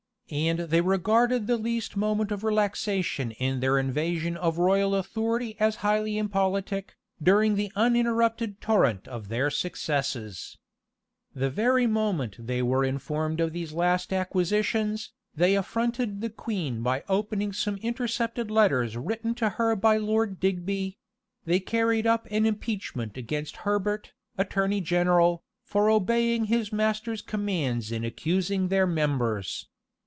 And 0.33 0.59
they 0.59 0.79
regarded 0.79 1.45
the 1.45 1.57
least 1.57 1.97
moment 1.97 2.31
of 2.31 2.45
relaxation 2.45 3.31
in 3.31 3.59
their 3.59 3.77
invasion 3.77 4.37
of 4.37 4.57
royal 4.59 4.95
authority 4.95 5.57
as 5.59 5.77
highly 5.83 6.17
impolitic, 6.17 6.95
during 7.21 7.55
the 7.55 7.69
uninterrupted 7.75 8.61
torrent 8.61 9.09
of 9.09 9.27
their 9.27 9.49
successes. 9.49 10.57
The 11.35 11.49
very 11.49 11.85
moment 11.85 12.47
they 12.47 12.61
were 12.63 12.85
informed 12.85 13.41
of 13.41 13.51
these 13.51 13.73
last 13.73 14.13
acquisitions, 14.13 15.11
they 15.35 15.53
affronted 15.53 16.21
the 16.21 16.29
queen 16.29 16.81
by 16.81 17.03
opening 17.09 17.51
some 17.51 17.75
intercepted 17.81 18.49
letters 18.49 18.95
written 18.95 19.35
to 19.35 19.49
her 19.49 19.75
by 19.75 19.97
Lord 19.97 20.39
Digby: 20.39 20.97
they 21.43 21.59
carried 21.59 22.07
up 22.07 22.25
an 22.31 22.45
impeachment 22.45 23.17
against 23.17 23.57
Herbert, 23.67 24.13
attorney 24.37 24.79
general, 24.79 25.43
for 25.65 25.89
obeying 25.89 26.45
his 26.45 26.71
master's 26.71 27.21
commands 27.21 27.91
in 27.91 28.05
accusing 28.05 28.69
their 28.69 28.87
members. 28.87 29.67